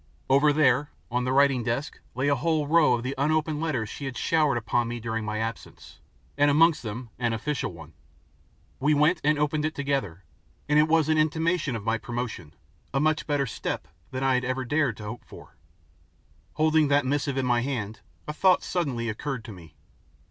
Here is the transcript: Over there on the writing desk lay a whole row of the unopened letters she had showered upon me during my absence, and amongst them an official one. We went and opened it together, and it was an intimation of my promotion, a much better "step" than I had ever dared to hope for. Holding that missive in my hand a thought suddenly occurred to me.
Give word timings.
Over 0.31 0.51
there 0.51 0.89
on 1.11 1.25
the 1.25 1.31
writing 1.31 1.61
desk 1.61 1.99
lay 2.15 2.27
a 2.27 2.33
whole 2.33 2.65
row 2.65 2.95
of 2.95 3.03
the 3.03 3.13
unopened 3.19 3.61
letters 3.61 3.87
she 3.87 4.05
had 4.05 4.17
showered 4.17 4.57
upon 4.57 4.87
me 4.87 4.99
during 4.99 5.23
my 5.23 5.37
absence, 5.37 5.99
and 6.39 6.49
amongst 6.49 6.81
them 6.81 7.11
an 7.19 7.33
official 7.33 7.71
one. 7.71 7.93
We 8.79 8.95
went 8.95 9.21
and 9.23 9.37
opened 9.37 9.63
it 9.63 9.75
together, 9.75 10.23
and 10.67 10.79
it 10.79 10.87
was 10.87 11.07
an 11.07 11.19
intimation 11.19 11.75
of 11.75 11.83
my 11.85 11.99
promotion, 11.99 12.55
a 12.91 12.99
much 12.99 13.27
better 13.27 13.45
"step" 13.45 13.87
than 14.09 14.23
I 14.23 14.33
had 14.33 14.43
ever 14.43 14.65
dared 14.65 14.97
to 14.97 15.03
hope 15.03 15.23
for. 15.23 15.55
Holding 16.55 16.87
that 16.87 17.05
missive 17.05 17.37
in 17.37 17.45
my 17.45 17.61
hand 17.61 17.99
a 18.27 18.33
thought 18.33 18.63
suddenly 18.63 19.07
occurred 19.07 19.45
to 19.45 19.51
me. 19.51 19.75